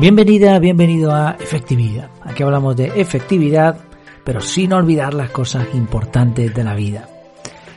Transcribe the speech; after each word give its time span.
Bienvenida, 0.00 0.58
bienvenido 0.58 1.12
a 1.12 1.36
Efectividad. 1.38 2.08
Aquí 2.22 2.42
hablamos 2.42 2.74
de 2.74 2.86
efectividad, 2.98 3.76
pero 4.24 4.40
sin 4.40 4.72
olvidar 4.72 5.12
las 5.12 5.28
cosas 5.28 5.66
importantes 5.74 6.54
de 6.54 6.64
la 6.64 6.74
vida. 6.74 7.06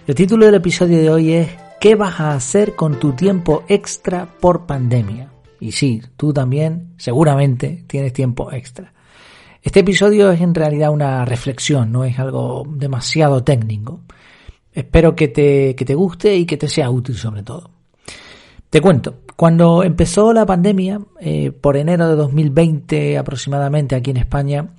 El 0.07 0.15
título 0.15 0.45
del 0.45 0.55
episodio 0.55 0.99
de 0.99 1.09
hoy 1.09 1.33
es 1.33 1.49
¿Qué 1.81 1.95
vas 1.95 2.21
a 2.21 2.33
hacer 2.33 2.75
con 2.75 2.97
tu 2.97 3.11
tiempo 3.11 3.65
extra 3.67 4.25
por 4.39 4.65
pandemia? 4.65 5.33
Y 5.59 5.73
sí, 5.73 6.01
tú 6.15 6.31
también 6.31 6.93
seguramente 6.95 7.83
tienes 7.87 8.13
tiempo 8.13 8.53
extra. 8.53 8.93
Este 9.61 9.81
episodio 9.81 10.31
es 10.31 10.39
en 10.39 10.55
realidad 10.55 10.91
una 10.91 11.25
reflexión, 11.25 11.91
no 11.91 12.05
es 12.05 12.17
algo 12.19 12.63
demasiado 12.69 13.43
técnico. 13.43 13.99
Espero 14.71 15.13
que 15.13 15.27
te, 15.27 15.75
que 15.75 15.83
te 15.83 15.93
guste 15.93 16.37
y 16.37 16.45
que 16.45 16.55
te 16.55 16.69
sea 16.69 16.89
útil 16.89 17.17
sobre 17.17 17.43
todo. 17.43 17.72
Te 18.73 18.81
cuento, 18.81 19.17
cuando 19.35 19.83
empezó 19.83 20.33
la 20.33 20.47
pandemia, 20.47 20.99
eh, 21.21 21.51
por 21.51 21.77
enero 21.77 22.09
de 22.09 22.15
2020 22.15 23.19
aproximadamente 23.19 23.93
aquí 23.93 24.09
en 24.09 24.17
España, 24.17 24.69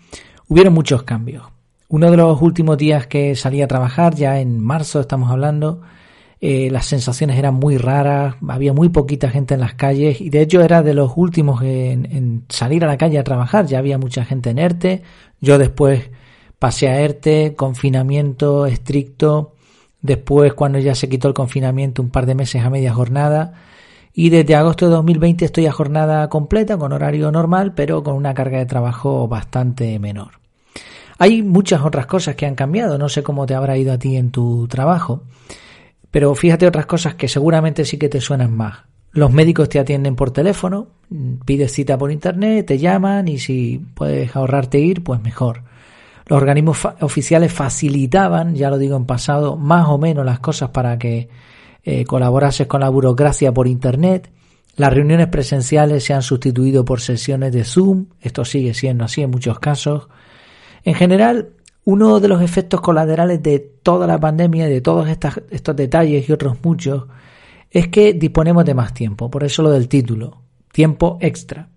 hubieron 0.48 0.74
muchos 0.74 1.04
cambios. 1.04 1.44
Uno 1.88 2.10
de 2.10 2.16
los 2.16 2.42
últimos 2.42 2.76
días 2.76 3.06
que 3.06 3.36
salí 3.36 3.62
a 3.62 3.68
trabajar, 3.68 4.16
ya 4.16 4.40
en 4.40 4.58
marzo 4.58 4.98
estamos 4.98 5.30
hablando, 5.30 5.82
eh, 6.40 6.70
las 6.72 6.86
sensaciones 6.86 7.38
eran 7.38 7.54
muy 7.54 7.78
raras, 7.78 8.34
había 8.48 8.72
muy 8.72 8.88
poquita 8.88 9.30
gente 9.30 9.54
en 9.54 9.60
las 9.60 9.74
calles 9.74 10.20
y 10.20 10.28
de 10.28 10.40
hecho 10.40 10.60
era 10.60 10.82
de 10.82 10.94
los 10.94 11.12
últimos 11.14 11.62
en, 11.62 12.06
en 12.06 12.46
salir 12.48 12.82
a 12.82 12.88
la 12.88 12.98
calle 12.98 13.20
a 13.20 13.22
trabajar, 13.22 13.66
ya 13.66 13.78
había 13.78 13.96
mucha 13.96 14.24
gente 14.24 14.50
en 14.50 14.58
ERTE, 14.58 15.02
yo 15.40 15.56
después 15.56 16.10
pasé 16.58 16.88
a 16.88 17.00
ERTE, 17.00 17.54
confinamiento 17.54 18.66
estricto, 18.66 19.54
después 20.02 20.52
cuando 20.52 20.80
ya 20.80 20.96
se 20.96 21.08
quitó 21.08 21.28
el 21.28 21.34
confinamiento 21.34 22.02
un 22.02 22.10
par 22.10 22.26
de 22.26 22.34
meses 22.34 22.64
a 22.64 22.70
media 22.70 22.92
jornada, 22.92 23.54
y 24.14 24.30
desde 24.30 24.54
agosto 24.54 24.86
de 24.86 24.92
2020 24.92 25.44
estoy 25.44 25.66
a 25.66 25.72
jornada 25.72 26.28
completa 26.28 26.78
con 26.78 26.92
horario 26.92 27.32
normal, 27.32 27.74
pero 27.74 28.04
con 28.04 28.14
una 28.14 28.32
carga 28.32 28.58
de 28.58 28.66
trabajo 28.66 29.26
bastante 29.26 29.98
menor. 29.98 30.38
Hay 31.18 31.42
muchas 31.42 31.82
otras 31.82 32.06
cosas 32.06 32.36
que 32.36 32.46
han 32.46 32.54
cambiado, 32.54 32.96
no 32.96 33.08
sé 33.08 33.24
cómo 33.24 33.44
te 33.44 33.54
habrá 33.54 33.76
ido 33.76 33.92
a 33.92 33.98
ti 33.98 34.16
en 34.16 34.30
tu 34.30 34.68
trabajo, 34.68 35.24
pero 36.12 36.32
fíjate 36.34 36.66
otras 36.66 36.86
cosas 36.86 37.16
que 37.16 37.26
seguramente 37.26 37.84
sí 37.84 37.98
que 37.98 38.08
te 38.08 38.20
suenan 38.20 38.56
más. 38.56 38.84
Los 39.10 39.32
médicos 39.32 39.68
te 39.68 39.80
atienden 39.80 40.16
por 40.16 40.30
teléfono, 40.30 40.88
pides 41.44 41.72
cita 41.72 41.98
por 41.98 42.12
internet, 42.12 42.66
te 42.66 42.78
llaman 42.78 43.26
y 43.28 43.38
si 43.38 43.80
puedes 43.94 44.34
ahorrarte 44.34 44.78
ir, 44.78 45.02
pues 45.02 45.20
mejor. 45.22 45.62
Los 46.26 46.36
organismos 46.38 46.78
oficiales 47.00 47.52
facilitaban, 47.52 48.54
ya 48.54 48.70
lo 48.70 48.78
digo 48.78 48.96
en 48.96 49.06
pasado, 49.06 49.56
más 49.56 49.88
o 49.88 49.98
menos 49.98 50.24
las 50.24 50.40
cosas 50.40 50.70
para 50.70 50.98
que 50.98 51.28
eh, 51.84 52.04
colaborases 52.04 52.66
con 52.66 52.80
la 52.80 52.88
burocracia 52.88 53.52
por 53.52 53.66
Internet. 53.66 54.30
Las 54.76 54.92
reuniones 54.92 55.28
presenciales 55.28 56.04
se 56.04 56.14
han 56.14 56.22
sustituido 56.22 56.84
por 56.84 57.00
sesiones 57.00 57.52
de 57.52 57.64
Zoom, 57.64 58.06
esto 58.20 58.44
sigue 58.44 58.74
siendo 58.74 59.04
así 59.04 59.22
en 59.22 59.30
muchos 59.30 59.58
casos. 59.60 60.08
En 60.82 60.94
general, 60.94 61.50
uno 61.84 62.18
de 62.20 62.28
los 62.28 62.42
efectos 62.42 62.80
colaterales 62.80 63.42
de 63.42 63.58
toda 63.60 64.06
la 64.06 64.18
pandemia, 64.18 64.66
de 64.66 64.80
todos 64.80 65.08
estos 65.08 65.76
detalles 65.76 66.28
y 66.28 66.32
otros 66.32 66.56
muchos, 66.62 67.04
es 67.70 67.88
que 67.88 68.14
disponemos 68.14 68.64
de 68.64 68.74
más 68.74 68.94
tiempo, 68.94 69.30
por 69.30 69.44
eso 69.44 69.62
lo 69.62 69.70
del 69.70 69.88
título, 69.88 70.42
tiempo 70.72 71.18
extra. 71.20 71.68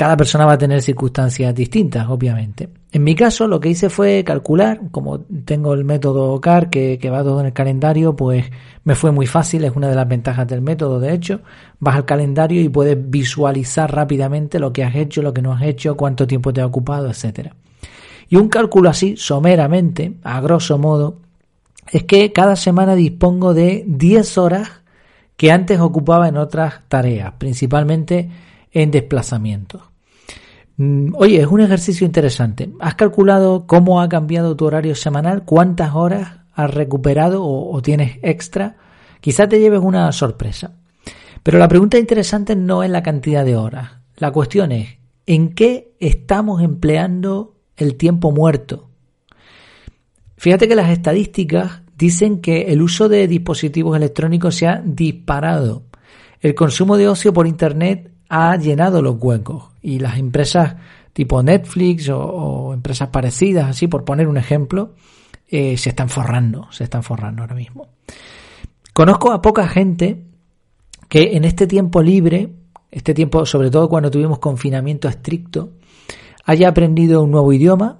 Cada 0.00 0.16
persona 0.16 0.46
va 0.46 0.54
a 0.54 0.58
tener 0.58 0.80
circunstancias 0.80 1.54
distintas, 1.54 2.08
obviamente. 2.08 2.70
En 2.90 3.04
mi 3.04 3.14
caso, 3.14 3.46
lo 3.46 3.60
que 3.60 3.68
hice 3.68 3.90
fue 3.90 4.24
calcular, 4.24 4.80
como 4.90 5.20
tengo 5.20 5.74
el 5.74 5.84
método 5.84 6.40
CAR 6.40 6.70
que, 6.70 6.98
va 7.10 7.22
todo 7.22 7.40
en 7.40 7.48
el 7.48 7.52
calendario, 7.52 8.16
pues 8.16 8.46
me 8.82 8.94
fue 8.94 9.12
muy 9.12 9.26
fácil, 9.26 9.62
es 9.62 9.76
una 9.76 9.90
de 9.90 9.94
las 9.94 10.08
ventajas 10.08 10.48
del 10.48 10.62
método, 10.62 11.00
de 11.00 11.12
hecho. 11.12 11.42
Vas 11.80 11.96
al 11.96 12.06
calendario 12.06 12.62
y 12.62 12.70
puedes 12.70 12.96
visualizar 13.10 13.94
rápidamente 13.94 14.58
lo 14.58 14.72
que 14.72 14.84
has 14.84 14.94
hecho, 14.94 15.20
lo 15.20 15.34
que 15.34 15.42
no 15.42 15.52
has 15.52 15.60
hecho, 15.64 15.98
cuánto 15.98 16.26
tiempo 16.26 16.50
te 16.50 16.62
ha 16.62 16.66
ocupado, 16.66 17.10
etcétera. 17.10 17.54
Y 18.30 18.36
un 18.36 18.48
cálculo 18.48 18.88
así, 18.88 19.18
someramente, 19.18 20.14
a 20.22 20.40
grosso 20.40 20.78
modo, 20.78 21.18
es 21.92 22.04
que 22.04 22.32
cada 22.32 22.56
semana 22.56 22.94
dispongo 22.94 23.52
de 23.52 23.84
10 23.86 24.38
horas 24.38 24.80
que 25.36 25.52
antes 25.52 25.78
ocupaba 25.78 26.26
en 26.26 26.38
otras 26.38 26.88
tareas, 26.88 27.34
principalmente 27.36 28.30
en 28.72 28.90
desplazamientos. 28.90 29.89
Mm, 30.80 31.12
oye, 31.18 31.42
es 31.42 31.46
un 31.46 31.60
ejercicio 31.60 32.06
interesante. 32.06 32.72
¿Has 32.80 32.94
calculado 32.94 33.66
cómo 33.66 34.00
ha 34.00 34.08
cambiado 34.08 34.56
tu 34.56 34.64
horario 34.64 34.94
semanal? 34.94 35.44
¿Cuántas 35.44 35.94
horas 35.94 36.38
has 36.54 36.72
recuperado 36.72 37.44
o, 37.44 37.82
tienes 37.82 38.18
extra? 38.22 38.78
Quizá 39.20 39.46
te 39.46 39.60
lleves 39.60 39.80
una 39.80 40.10
sorpresa. 40.10 40.72
Pero 41.42 41.58
la 41.58 41.68
pregunta 41.68 41.98
interesante 41.98 42.56
no 42.56 42.82
es 42.82 42.88
la 42.88 43.02
cantidad 43.02 43.44
de 43.44 43.56
horas. 43.56 43.90
La 44.16 44.30
cuestión 44.30 44.72
es, 44.72 44.96
¿en 45.26 45.50
qué 45.50 45.92
estamos 46.00 46.62
empleando 46.62 47.56
el 47.76 47.96
tiempo 47.96 48.32
muerto? 48.32 48.88
Fíjate 50.38 50.66
que 50.66 50.76
las 50.76 50.88
estadísticas 50.88 51.82
dicen 51.98 52.40
que 52.40 52.72
el 52.72 52.80
uso 52.80 53.10
de 53.10 53.28
dispositivos 53.28 53.98
electrónicos 53.98 54.54
se 54.54 54.66
ha 54.66 54.80
disparado. 54.82 55.82
El 56.40 56.54
consumo 56.54 56.96
de 56.96 57.06
ocio 57.06 57.34
por 57.34 57.46
Internet 57.46 58.10
ha 58.30 58.56
llenado 58.56 59.02
los 59.02 59.16
huecos 59.20 59.64
y 59.82 59.98
las 59.98 60.16
empresas 60.16 60.76
tipo 61.12 61.42
Netflix 61.42 62.08
o, 62.08 62.72
empresas 62.72 63.08
parecidas, 63.08 63.68
así 63.68 63.88
por 63.88 64.04
poner 64.04 64.28
un 64.28 64.36
ejemplo, 64.36 64.94
eh, 65.48 65.76
se 65.76 65.90
están 65.90 66.08
forrando, 66.08 66.68
se 66.70 66.84
están 66.84 67.02
forrando 67.02 67.42
ahora 67.42 67.56
mismo. 67.56 67.88
Conozco 68.94 69.32
a 69.32 69.42
poca 69.42 69.66
gente 69.66 70.22
que 71.08 71.36
en 71.36 71.44
este 71.44 71.66
tiempo 71.66 72.02
libre, 72.02 72.52
este 72.92 73.14
tiempo, 73.14 73.44
sobre 73.44 73.70
todo 73.70 73.88
cuando 73.88 74.12
tuvimos 74.12 74.38
confinamiento 74.38 75.08
estricto, 75.08 75.72
haya 76.44 76.68
aprendido 76.68 77.24
un 77.24 77.32
nuevo 77.32 77.52
idioma, 77.52 77.98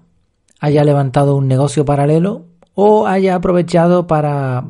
haya 0.61 0.85
levantado 0.85 1.37
un 1.37 1.49
negocio 1.49 1.85
paralelo 1.85 2.47
o 2.75 3.09
haya 3.09 3.35
aprovechado 3.35 4.07
para 4.07 4.65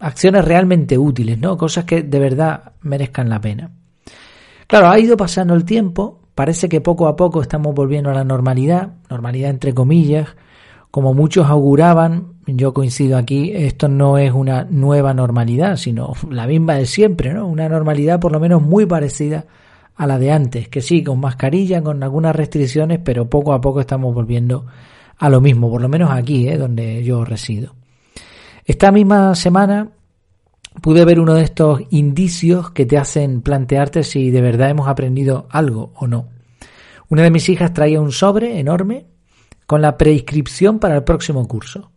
acciones 0.00 0.44
realmente 0.46 0.96
útiles, 0.96 1.38
¿no? 1.38 1.58
Cosas 1.58 1.84
que 1.84 2.02
de 2.02 2.18
verdad 2.18 2.72
merezcan 2.80 3.28
la 3.28 3.40
pena. 3.40 3.70
Claro, 4.68 4.90
ha 4.90 4.98
ido 4.98 5.16
pasando 5.16 5.54
el 5.54 5.64
tiempo, 5.64 6.20
parece 6.34 6.68
que 6.68 6.82
poco 6.82 7.08
a 7.08 7.16
poco 7.16 7.40
estamos 7.40 7.74
volviendo 7.74 8.10
a 8.10 8.12
la 8.12 8.22
normalidad, 8.22 8.96
normalidad 9.08 9.48
entre 9.48 9.72
comillas, 9.72 10.36
como 10.90 11.14
muchos 11.14 11.46
auguraban, 11.48 12.34
yo 12.46 12.74
coincido 12.74 13.16
aquí, 13.16 13.50
esto 13.54 13.88
no 13.88 14.18
es 14.18 14.30
una 14.30 14.64
nueva 14.64 15.14
normalidad, 15.14 15.76
sino 15.76 16.12
la 16.30 16.46
misma 16.46 16.74
de 16.74 16.84
siempre, 16.84 17.32
¿no? 17.32 17.46
Una 17.46 17.66
normalidad 17.66 18.20
por 18.20 18.30
lo 18.30 18.40
menos 18.40 18.60
muy 18.60 18.84
parecida 18.84 19.46
a 19.96 20.06
la 20.06 20.18
de 20.18 20.32
antes, 20.32 20.68
que 20.68 20.82
sí, 20.82 21.02
con 21.02 21.18
mascarilla, 21.18 21.82
con 21.82 22.02
algunas 22.02 22.36
restricciones, 22.36 23.00
pero 23.02 23.30
poco 23.30 23.54
a 23.54 23.62
poco 23.62 23.80
estamos 23.80 24.14
volviendo 24.14 24.66
a 25.16 25.30
lo 25.30 25.40
mismo, 25.40 25.70
por 25.70 25.80
lo 25.80 25.88
menos 25.88 26.10
aquí, 26.10 26.46
¿eh? 26.46 26.58
donde 26.58 27.02
yo 27.02 27.24
resido. 27.24 27.74
Esta 28.66 28.92
misma 28.92 29.34
semana 29.34 29.88
pude 30.80 31.04
ver 31.04 31.20
uno 31.20 31.34
de 31.34 31.42
estos 31.42 31.80
indicios 31.90 32.70
que 32.70 32.86
te 32.86 32.98
hacen 32.98 33.42
plantearte 33.42 34.02
si 34.02 34.30
de 34.30 34.40
verdad 34.40 34.70
hemos 34.70 34.88
aprendido 34.88 35.46
algo 35.50 35.92
o 35.94 36.06
no. 36.06 36.28
Una 37.08 37.22
de 37.22 37.30
mis 37.30 37.48
hijas 37.48 37.72
traía 37.72 38.00
un 38.00 38.12
sobre 38.12 38.58
enorme 38.58 39.06
con 39.66 39.82
la 39.82 39.96
preinscripción 39.96 40.78
para 40.78 40.96
el 40.96 41.04
próximo 41.04 41.46
curso. 41.46 41.90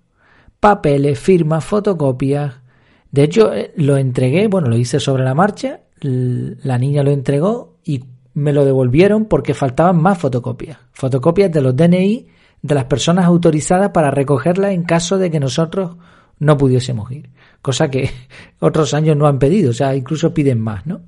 Papeles, 0.60 1.20
firmas, 1.20 1.66
fotocopias. 1.66 2.56
De 3.12 3.24
hecho, 3.24 3.54
eh, 3.54 3.74
lo 3.76 3.98
entregué, 3.98 4.48
bueno, 4.48 4.70
lo 4.70 4.78
hice 4.78 5.00
sobre 5.00 5.24
la 5.24 5.34
marcha, 5.34 5.82
la 6.02 6.78
niña 6.78 7.04
lo 7.04 7.12
entregó 7.12 7.78
y 7.84 8.04
me 8.34 8.54
lo 8.54 8.66
devolvieron 8.66 9.26
porque 9.26 9.54
faltaban 9.54 10.02
más 10.02 10.18
fotocopias. 10.18 10.78
Fotocopias 10.94 11.52
de 11.52 11.62
los 11.62 11.76
DNI 11.76 12.28
de 12.62 12.76
las 12.76 12.86
personas 12.86 13.26
autorizadas 13.26 13.90
para 13.90 14.12
recogerla 14.12 14.72
en 14.72 14.84
caso 14.84 15.18
de 15.18 15.30
que 15.30 15.40
nosotros 15.40 15.98
no 16.40 16.58
pudiésemos 16.58 17.12
ir 17.12 17.30
cosa 17.62 17.90
que 17.90 18.10
otros 18.60 18.94
años 18.94 19.18
no 19.18 19.28
han 19.28 19.40
pedido, 19.40 19.72
o 19.72 19.74
sea, 19.74 19.96
incluso 19.96 20.34
piden 20.34 20.60
más, 20.60 20.86
¿no? 20.86 21.02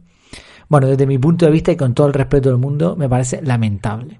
Bueno, 0.69 0.87
desde 0.87 1.05
mi 1.05 1.17
punto 1.17 1.45
de 1.45 1.51
vista 1.51 1.71
y 1.71 1.75
con 1.75 1.93
todo 1.93 2.07
el 2.07 2.13
respeto 2.13 2.49
del 2.49 2.57
mundo, 2.57 2.95
me 2.95 3.09
parece 3.09 3.41
lamentable. 3.41 4.19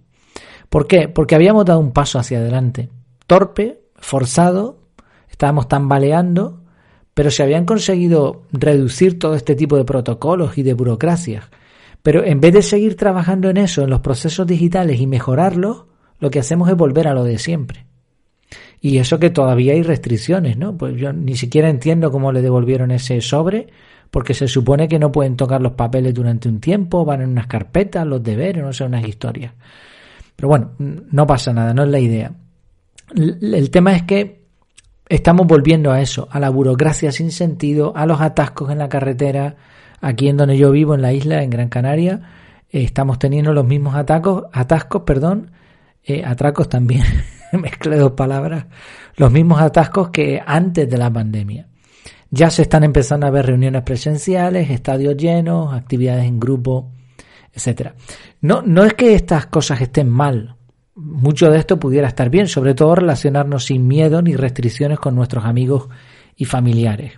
¿Por 0.69 0.87
qué? 0.87 1.07
Porque 1.07 1.35
habíamos 1.35 1.65
dado 1.65 1.79
un 1.79 1.91
paso 1.91 2.19
hacia 2.19 2.39
adelante, 2.39 2.89
torpe, 3.27 3.81
forzado, 3.95 4.79
estábamos 5.29 5.67
tambaleando, 5.67 6.61
pero 7.13 7.31
se 7.31 7.43
habían 7.43 7.65
conseguido 7.65 8.43
reducir 8.51 9.19
todo 9.19 9.35
este 9.35 9.55
tipo 9.55 9.77
de 9.77 9.85
protocolos 9.85 10.57
y 10.57 10.63
de 10.63 10.73
burocracias. 10.73 11.45
Pero 12.01 12.23
en 12.23 12.41
vez 12.41 12.53
de 12.53 12.61
seguir 12.61 12.97
trabajando 12.97 13.49
en 13.49 13.57
eso, 13.57 13.83
en 13.83 13.89
los 13.89 14.01
procesos 14.01 14.45
digitales 14.45 14.99
y 14.99 15.07
mejorarlos, 15.07 15.85
lo 16.19 16.29
que 16.31 16.39
hacemos 16.39 16.69
es 16.69 16.75
volver 16.75 17.07
a 17.07 17.13
lo 17.13 17.23
de 17.23 17.37
siempre. 17.37 17.85
Y 18.85 18.97
eso 18.97 19.17
que 19.17 19.29
todavía 19.29 19.71
hay 19.71 19.81
restricciones, 19.81 20.57
¿no? 20.57 20.75
Pues 20.75 20.97
yo 20.97 21.13
ni 21.13 21.37
siquiera 21.37 21.69
entiendo 21.69 22.11
cómo 22.11 22.33
le 22.33 22.41
devolvieron 22.41 22.91
ese 22.91 23.21
sobre, 23.21 23.67
porque 24.11 24.33
se 24.33 24.45
supone 24.45 24.89
que 24.89 24.99
no 24.99 25.09
pueden 25.09 25.37
tocar 25.37 25.61
los 25.61 25.71
papeles 25.71 26.13
durante 26.13 26.49
un 26.49 26.59
tiempo, 26.59 27.05
van 27.05 27.21
en 27.21 27.29
unas 27.29 27.47
carpetas, 27.47 28.05
los 28.05 28.21
deberes, 28.21 28.61
no 28.61 28.73
sé, 28.73 28.83
unas 28.83 29.07
historias. 29.07 29.53
Pero 30.35 30.49
bueno, 30.49 30.71
no 30.79 31.25
pasa 31.25 31.53
nada, 31.53 31.73
no 31.73 31.83
es 31.83 31.89
la 31.91 31.99
idea. 31.99 32.33
El 33.15 33.71
tema 33.71 33.95
es 33.95 34.03
que 34.03 34.43
estamos 35.07 35.47
volviendo 35.47 35.89
a 35.93 36.01
eso, 36.01 36.27
a 36.29 36.41
la 36.41 36.49
burocracia 36.49 37.13
sin 37.13 37.31
sentido, 37.31 37.93
a 37.95 38.05
los 38.05 38.19
atascos 38.19 38.69
en 38.69 38.79
la 38.79 38.89
carretera, 38.89 39.55
aquí 40.01 40.27
en 40.27 40.35
donde 40.35 40.57
yo 40.57 40.71
vivo, 40.71 40.93
en 40.93 41.01
la 41.01 41.13
isla, 41.13 41.41
en 41.41 41.49
Gran 41.49 41.69
Canaria, 41.69 42.19
estamos 42.69 43.17
teniendo 43.17 43.53
los 43.53 43.65
mismos 43.65 43.95
atacos, 43.95 44.43
atascos, 44.51 45.03
perdón, 45.03 45.51
eh, 46.03 46.21
atracos 46.25 46.67
también, 46.67 47.05
mezclé 47.61 47.97
dos 47.97 48.13
palabras, 48.13 48.65
los 49.15 49.31
mismos 49.31 49.61
atascos 49.61 50.09
que 50.09 50.41
antes 50.45 50.89
de 50.89 50.97
la 50.97 51.11
pandemia. 51.11 51.67
Ya 52.29 52.49
se 52.49 52.63
están 52.63 52.83
empezando 52.83 53.27
a 53.27 53.31
ver 53.31 53.45
reuniones 53.45 53.83
presenciales, 53.83 54.69
estadios 54.71 55.15
llenos, 55.15 55.71
actividades 55.73 56.25
en 56.25 56.39
grupo, 56.39 56.91
etcétera. 57.51 57.95
No, 58.41 58.63
no 58.63 58.83
es 58.83 58.95
que 58.95 59.13
estas 59.13 59.45
cosas 59.45 59.81
estén 59.81 60.09
mal. 60.09 60.55
Mucho 60.95 61.51
de 61.51 61.59
esto 61.59 61.79
pudiera 61.79 62.07
estar 62.07 62.29
bien, 62.29 62.47
sobre 62.47 62.73
todo 62.73 62.95
relacionarnos 62.95 63.65
sin 63.65 63.87
miedo 63.87 64.21
ni 64.21 64.35
restricciones 64.35 64.99
con 64.99 65.15
nuestros 65.15 65.45
amigos 65.45 65.89
y 66.35 66.45
familiares. 66.45 67.13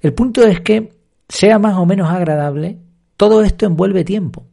El 0.00 0.14
punto 0.14 0.42
es 0.42 0.60
que, 0.60 0.92
sea 1.28 1.58
más 1.58 1.76
o 1.76 1.84
menos 1.84 2.10
agradable, 2.10 2.78
todo 3.16 3.42
esto 3.42 3.66
envuelve 3.66 4.04
tiempo. 4.04 4.46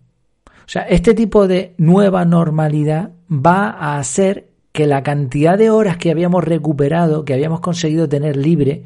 O 0.46 0.68
sea, 0.68 0.84
este 0.84 1.14
tipo 1.14 1.48
de 1.48 1.76
nueva 1.78 2.26
normalidad 2.26 3.12
va 3.30 3.70
a 3.70 4.00
hacer 4.00 4.53
que 4.74 4.88
la 4.88 5.04
cantidad 5.04 5.58
de 5.58 5.70
horas 5.70 5.98
que 5.98 6.12
habíamos 6.12 6.44
recuperado, 6.44 7.24
que 7.24 7.34
habíamos 7.34 7.62
conseguido 7.62 8.10
tener 8.10 8.36
libre, 8.36 8.84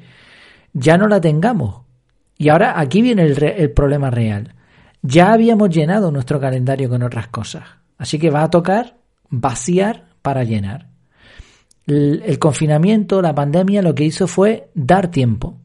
ya 0.73 0.97
no 0.97 1.07
la 1.07 1.19
tengamos. 1.19 1.81
Y 2.37 2.49
ahora 2.49 2.79
aquí 2.79 3.01
viene 3.01 3.23
el, 3.23 3.71
problema 3.71 4.11
real. 4.11 4.53
Ya 5.01 5.31
habíamos 5.31 5.69
llenado 5.69 6.11
nuestro 6.11 6.39
calendario 6.39 6.89
con 6.89 7.01
otras 7.01 7.29
cosas. 7.29 7.63
Así 7.97 8.19
que 8.19 8.29
va 8.29 8.43
a 8.43 8.51
tocar 8.51 8.97
vaciar 9.29 10.05
para 10.21 10.43
llenar. 10.43 10.87
el 11.87 12.37
confinamiento, 12.37 13.21
la 13.21 13.33
pandemia, 13.33 13.81
lo 13.81 13.95
que 13.95 14.03
hizo 14.03 14.27
fue 14.27 14.69
dar 14.75 15.09
tiempo. 15.09 15.57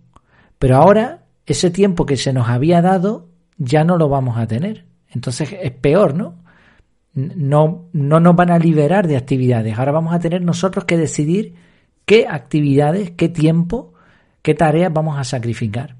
Pero 0.58 0.76
ahora 0.76 1.24
ese 1.46 1.70
tiempo 1.70 2.06
que 2.06 2.16
se 2.16 2.32
nos 2.32 2.48
había 2.48 2.80
dado 2.80 3.26
ya 3.58 3.82
no 3.82 3.98
lo 3.98 4.08
vamos 4.08 4.38
a 4.38 4.46
tener. 4.46 4.86
Entonces 5.10 5.54
es 5.60 5.72
peor, 5.72 6.14
¿no? 6.14 6.41
No, 7.14 7.88
no 7.92 8.20
nos 8.20 8.36
van 8.36 8.50
a 8.50 8.58
liberar 8.58 9.06
de 9.06 9.16
actividades. 9.16 9.78
Ahora 9.78 9.92
vamos 9.92 10.14
a 10.14 10.18
tener 10.18 10.42
nosotros 10.42 10.86
que 10.86 10.96
decidir 10.96 11.54
qué 12.06 12.26
actividades, 12.26 13.10
qué 13.10 13.28
tiempo, 13.28 13.92
qué 14.40 14.54
tareas 14.54 14.92
vamos 14.92 15.18
a 15.18 15.24
sacrificar. 15.24 15.96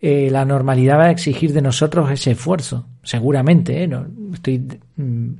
Eh, 0.00 0.28
la 0.30 0.44
normalidad 0.44 0.98
va 0.98 1.04
a 1.06 1.10
exigir 1.10 1.52
de 1.52 1.62
nosotros 1.62 2.10
ese 2.10 2.32
esfuerzo, 2.32 2.86
seguramente. 3.02 3.82
¿eh? 3.82 3.88
No, 3.88 4.06
estoy 4.32 4.64
mm, 4.96 5.30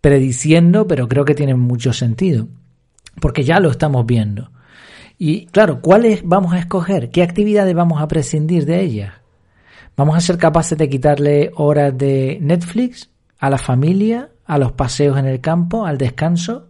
prediciendo, 0.00 0.86
pero 0.86 1.08
creo 1.08 1.24
que 1.24 1.34
tiene 1.34 1.54
mucho 1.54 1.92
sentido, 1.92 2.48
porque 3.20 3.44
ya 3.44 3.60
lo 3.60 3.70
estamos 3.70 4.04
viendo. 4.06 4.50
Y 5.18 5.46
claro, 5.46 5.80
¿cuáles 5.80 6.22
vamos 6.24 6.52
a 6.52 6.58
escoger? 6.58 7.10
¿Qué 7.10 7.22
actividades 7.22 7.74
vamos 7.74 8.02
a 8.02 8.08
prescindir 8.08 8.66
de 8.66 8.80
ellas? 8.80 9.12
¿Vamos 9.96 10.16
a 10.16 10.20
ser 10.20 10.38
capaces 10.38 10.76
de 10.78 10.88
quitarle 10.88 11.50
horas 11.54 11.96
de 11.96 12.38
Netflix 12.40 13.11
a 13.42 13.50
la 13.50 13.58
familia, 13.58 14.30
a 14.46 14.56
los 14.56 14.70
paseos 14.70 15.18
en 15.18 15.26
el 15.26 15.40
campo, 15.40 15.84
al 15.84 15.98
descanso? 15.98 16.68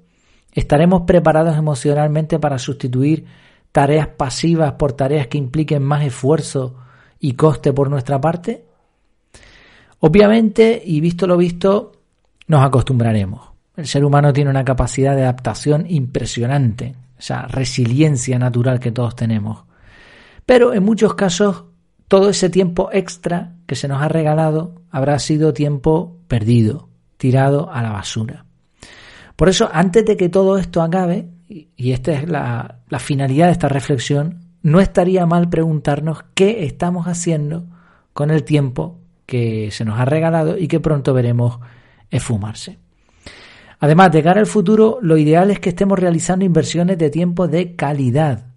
¿Estaremos 0.52 1.02
preparados 1.02 1.58
emocionalmente 1.58 2.38
para 2.38 2.58
sustituir 2.58 3.26
tareas 3.72 4.08
pasivas 4.08 4.72
por 4.72 4.94
tareas 4.94 5.26
que 5.26 5.36
impliquen 5.36 5.82
más 5.82 6.02
esfuerzo 6.02 6.76
y 7.20 7.34
coste 7.34 7.74
por 7.74 7.90
nuestra 7.90 8.18
parte? 8.22 8.64
Obviamente, 10.00 10.82
y 10.82 11.02
visto 11.02 11.26
lo 11.26 11.36
visto, 11.36 11.92
nos 12.46 12.64
acostumbraremos. 12.64 13.50
El 13.76 13.86
ser 13.86 14.02
humano 14.02 14.32
tiene 14.32 14.48
una 14.48 14.64
capacidad 14.64 15.14
de 15.14 15.24
adaptación 15.24 15.84
impresionante, 15.86 16.94
esa 17.18 17.42
resiliencia 17.48 18.38
natural 18.38 18.80
que 18.80 18.92
todos 18.92 19.14
tenemos. 19.14 19.64
Pero 20.46 20.72
en 20.72 20.82
muchos 20.82 21.12
casos 21.16 21.64
todo 22.12 22.28
ese 22.28 22.50
tiempo 22.50 22.90
extra 22.92 23.54
que 23.66 23.74
se 23.74 23.88
nos 23.88 24.02
ha 24.02 24.08
regalado 24.08 24.82
habrá 24.90 25.18
sido 25.18 25.54
tiempo 25.54 26.18
perdido, 26.28 26.90
tirado 27.16 27.72
a 27.72 27.80
la 27.80 27.90
basura. 27.90 28.44
Por 29.34 29.48
eso, 29.48 29.70
antes 29.72 30.04
de 30.04 30.18
que 30.18 30.28
todo 30.28 30.58
esto 30.58 30.82
acabe, 30.82 31.30
y 31.48 31.92
esta 31.92 32.12
es 32.12 32.28
la, 32.28 32.80
finalidad 32.98 33.46
de 33.46 33.52
esta 33.52 33.70
reflexión, 33.70 34.40
no 34.60 34.82
estaría 34.82 35.24
mal 35.24 35.48
preguntarnos 35.48 36.22
qué 36.34 36.66
estamos 36.66 37.06
haciendo 37.06 37.64
con 38.12 38.30
el 38.30 38.44
tiempo 38.44 38.98
que 39.24 39.70
se 39.70 39.86
nos 39.86 39.98
ha 39.98 40.04
regalado 40.04 40.58
y 40.58 40.68
que 40.68 40.80
pronto 40.80 41.14
veremos 41.14 41.60
esfumarse. 42.10 42.78
Además, 43.80 44.12
de 44.12 44.22
cara 44.22 44.40
al 44.40 44.46
futuro, 44.46 44.98
lo 45.00 45.16
ideal 45.16 45.50
es 45.50 45.60
que 45.60 45.70
estemos 45.70 45.98
realizando 45.98 46.44
inversiones 46.44 46.98
de 46.98 47.08
tiempo 47.08 47.48
de 47.48 47.74
calidad, 47.74 48.51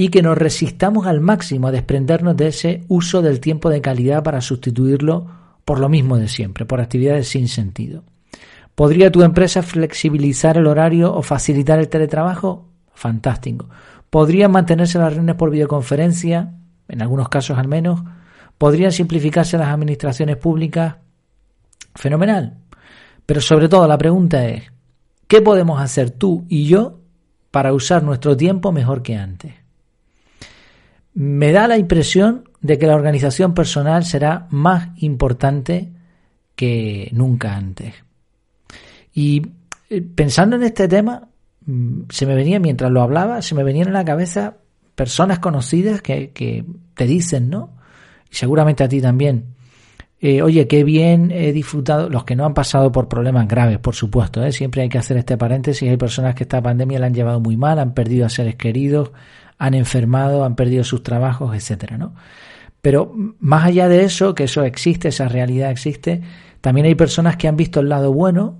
y 0.00 0.10
que 0.10 0.22
nos 0.22 0.38
resistamos 0.38 1.08
al 1.08 1.20
máximo 1.20 1.66
a 1.66 1.72
desprendernos 1.72 2.36
de 2.36 2.46
ese 2.46 2.84
uso 2.86 3.20
del 3.20 3.40
tiempo 3.40 3.68
de 3.68 3.80
calidad 3.80 4.22
para 4.22 4.40
sustituirlo 4.40 5.26
por 5.64 5.80
lo 5.80 5.88
mismo 5.88 6.16
de 6.16 6.28
siempre, 6.28 6.64
por 6.64 6.80
actividades 6.80 7.26
sin 7.26 7.48
sentido. 7.48 8.04
¿Podría 8.76 9.10
tu 9.10 9.24
empresa 9.24 9.60
flexibilizar 9.60 10.56
el 10.56 10.68
horario 10.68 11.12
o 11.12 11.20
facilitar 11.22 11.80
el 11.80 11.88
teletrabajo? 11.88 12.68
Fantástico. 12.94 13.70
¿Podrían 14.08 14.52
mantenerse 14.52 15.00
las 15.00 15.14
reuniones 15.14 15.34
por 15.34 15.50
videoconferencia? 15.50 16.54
En 16.86 17.02
algunos 17.02 17.28
casos 17.28 17.58
al 17.58 17.66
menos. 17.66 18.00
¿Podrían 18.56 18.92
simplificarse 18.92 19.58
las 19.58 19.66
administraciones 19.66 20.36
públicas? 20.36 20.94
Fenomenal. 21.96 22.56
Pero 23.26 23.40
sobre 23.40 23.68
todo 23.68 23.88
la 23.88 23.98
pregunta 23.98 24.46
es, 24.46 24.62
¿qué 25.26 25.42
podemos 25.42 25.82
hacer 25.82 26.12
tú 26.12 26.44
y 26.48 26.66
yo 26.68 27.00
para 27.50 27.72
usar 27.72 28.04
nuestro 28.04 28.36
tiempo 28.36 28.70
mejor 28.70 29.02
que 29.02 29.16
antes? 29.16 29.57
Me 31.18 31.50
da 31.50 31.66
la 31.66 31.76
impresión 31.76 32.48
de 32.60 32.78
que 32.78 32.86
la 32.86 32.94
organización 32.94 33.52
personal 33.52 34.04
será 34.04 34.46
más 34.50 34.90
importante 34.98 35.90
que 36.54 37.10
nunca 37.12 37.56
antes. 37.56 37.92
Y 39.12 39.42
eh, 39.90 40.00
pensando 40.00 40.54
en 40.54 40.62
este 40.62 40.86
tema, 40.86 41.28
mm, 41.66 42.02
se 42.08 42.24
me 42.24 42.36
venía, 42.36 42.60
mientras 42.60 42.92
lo 42.92 43.02
hablaba, 43.02 43.42
se 43.42 43.56
me 43.56 43.64
venían 43.64 43.88
en 43.88 43.94
la 43.94 44.04
cabeza 44.04 44.58
personas 44.94 45.40
conocidas 45.40 46.02
que, 46.02 46.30
que 46.30 46.64
te 46.94 47.04
dicen, 47.04 47.50
¿no? 47.50 47.72
Y 48.30 48.36
seguramente 48.36 48.84
a 48.84 48.88
ti 48.88 49.00
también. 49.00 49.56
Eh, 50.20 50.40
oye, 50.40 50.68
qué 50.68 50.84
bien 50.84 51.32
he 51.32 51.52
disfrutado, 51.52 52.08
los 52.08 52.22
que 52.22 52.36
no 52.36 52.44
han 52.44 52.54
pasado 52.54 52.92
por 52.92 53.08
problemas 53.08 53.48
graves, 53.48 53.78
por 53.78 53.96
supuesto, 53.96 54.44
¿eh? 54.44 54.52
siempre 54.52 54.82
hay 54.82 54.88
que 54.88 54.98
hacer 54.98 55.16
este 55.16 55.36
paréntesis, 55.36 55.88
hay 55.88 55.96
personas 55.96 56.36
que 56.36 56.44
esta 56.44 56.62
pandemia 56.62 57.00
la 57.00 57.06
han 57.06 57.14
llevado 57.14 57.40
muy 57.40 57.56
mal, 57.56 57.80
han 57.80 57.94
perdido 57.94 58.26
a 58.26 58.28
seres 58.28 58.54
queridos, 58.54 59.10
han 59.58 59.74
enfermado, 59.74 60.44
han 60.44 60.54
perdido 60.54 60.84
sus 60.84 61.02
trabajos, 61.02 61.54
etcétera, 61.54 61.98
¿no? 61.98 62.14
Pero 62.80 63.12
más 63.40 63.64
allá 63.64 63.88
de 63.88 64.04
eso, 64.04 64.34
que 64.34 64.44
eso 64.44 64.62
existe, 64.62 65.08
esa 65.08 65.28
realidad 65.28 65.70
existe, 65.70 66.22
también 66.60 66.86
hay 66.86 66.94
personas 66.94 67.36
que 67.36 67.48
han 67.48 67.56
visto 67.56 67.80
el 67.80 67.88
lado 67.88 68.12
bueno, 68.12 68.58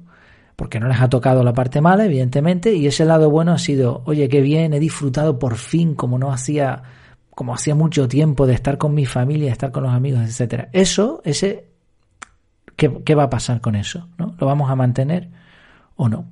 porque 0.57 0.81
no 0.81 0.89
les 0.89 1.01
ha 1.01 1.09
tocado 1.09 1.45
la 1.45 1.53
parte 1.53 1.81
mala, 1.81 2.05
evidentemente, 2.05 2.75
y 2.75 2.89
ese 2.89 3.05
lado 3.05 3.31
bueno 3.31 3.53
ha 3.53 3.59
sido, 3.59 4.03
oye, 4.07 4.29
qué 4.29 4.41
bien, 4.41 4.73
he 4.75 4.81
disfrutado 4.81 5.39
por 5.39 5.57
fin, 5.57 5.95
como 5.95 6.19
no 6.19 6.33
hacía, 6.33 6.83
como 7.31 7.55
hacía 7.55 7.77
mucho 7.77 8.09
tiempo 8.09 8.47
de 8.47 8.55
estar 8.55 8.77
con 8.77 8.93
mi 8.93 9.07
familia, 9.07 9.47
de 9.47 9.53
estar 9.53 9.71
con 9.71 9.85
los 9.85 9.93
amigos, 9.93 10.23
etcétera. 10.23 10.69
Eso, 10.73 11.23
ese, 11.25 11.69
¿qué, 12.75 13.03
¿qué 13.05 13.15
va 13.15 13.25
a 13.25 13.31
pasar 13.31 13.61
con 13.61 13.77
eso? 13.77 14.09
¿no? 14.19 14.35
¿Lo 14.37 14.47
vamos 14.49 14.69
a 14.69 14.75
mantener 14.75 15.29
o 15.95 16.09
no? 16.09 16.27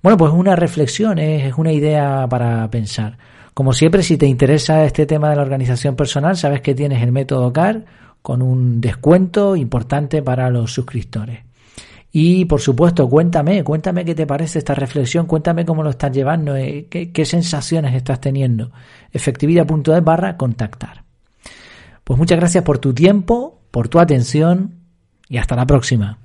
Bueno, 0.00 0.16
pues 0.16 0.32
una 0.32 0.54
reflexión, 0.54 1.18
es 1.18 1.52
una 1.58 1.72
idea 1.72 2.26
para 2.28 2.70
pensar. 2.70 3.18
Como 3.60 3.74
siempre, 3.74 4.02
si 4.02 4.16
te 4.16 4.24
interesa 4.24 4.86
este 4.86 5.04
tema 5.04 5.28
de 5.28 5.36
la 5.36 5.42
organización 5.42 5.94
personal, 5.94 6.34
sabes 6.34 6.62
que 6.62 6.74
tienes 6.74 7.02
el 7.02 7.12
método 7.12 7.52
CAR 7.52 7.84
con 8.22 8.40
un 8.40 8.80
descuento 8.80 9.54
importante 9.54 10.22
para 10.22 10.48
los 10.48 10.72
suscriptores. 10.72 11.40
Y 12.10 12.46
por 12.46 12.62
supuesto, 12.62 13.06
cuéntame, 13.06 13.62
cuéntame 13.62 14.06
qué 14.06 14.14
te 14.14 14.26
parece 14.26 14.60
esta 14.60 14.74
reflexión, 14.74 15.26
cuéntame 15.26 15.66
cómo 15.66 15.82
lo 15.82 15.90
estás 15.90 16.10
llevando, 16.10 16.56
eh, 16.56 16.86
qué, 16.88 17.12
qué 17.12 17.26
sensaciones 17.26 17.94
estás 17.94 18.18
teniendo. 18.18 18.72
Efectividad.es 19.12 20.02
barra 20.02 20.38
contactar. 20.38 21.04
Pues 22.02 22.18
muchas 22.18 22.38
gracias 22.38 22.64
por 22.64 22.78
tu 22.78 22.94
tiempo, 22.94 23.60
por 23.70 23.88
tu 23.88 24.00
atención 24.00 24.76
y 25.28 25.36
hasta 25.36 25.54
la 25.54 25.66
próxima. 25.66 26.16